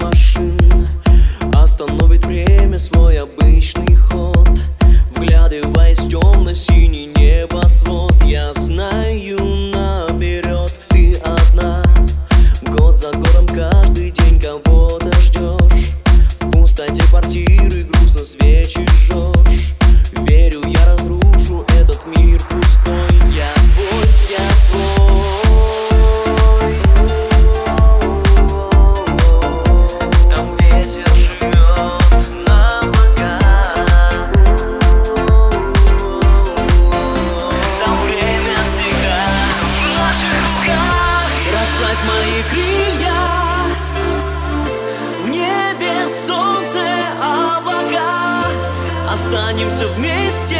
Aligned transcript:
машин. 0.00 0.88
Остановит 1.54 2.24
время 2.24 2.78
свой 2.78 3.20
обычный 3.20 3.96
ход. 3.96 4.48
Вглядываясь 5.14 5.98
в 5.98 6.08
темно-синий 6.08 7.11
Останемся 49.12 49.86
вместе. 49.88 50.58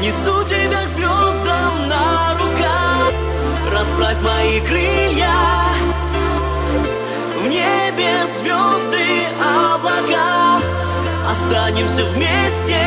Несу 0.00 0.44
тебя 0.44 0.84
к 0.84 0.88
звездам 0.88 1.88
на 1.88 2.34
руках. 2.34 3.12
Расправь 3.72 4.18
мои 4.22 4.60
крылья. 4.60 5.34
В 7.42 7.48
небе 7.48 8.26
звезды, 8.26 9.26
облака. 9.40 10.60
Останемся 11.28 12.04
вместе 12.04 12.78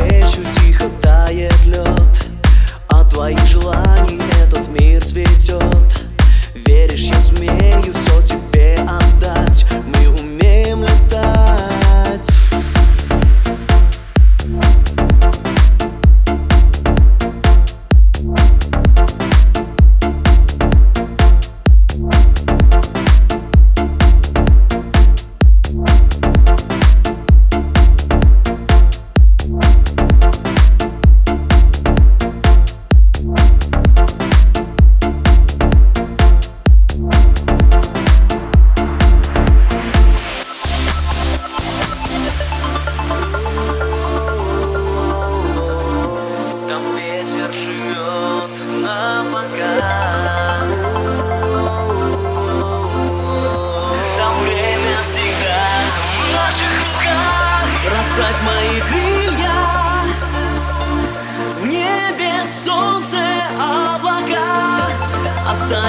делаем 0.00 0.26
встречу, 0.26 0.42
тихо 0.60 0.88
тает 1.02 1.66
лед. 1.66 2.30
От 2.88 3.10
твоих 3.10 3.44
желаний 3.46 4.20
этот 4.42 4.68
мир 4.68 5.04
цветет. 5.04 6.08
Веришь, 6.54 7.04
я 7.04 7.20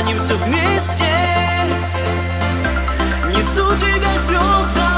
Останемся 0.01 0.35
вместе. 0.35 1.05
Несу 3.29 3.71
тебя 3.77 4.15
к 4.15 4.19
звездам 4.19 4.90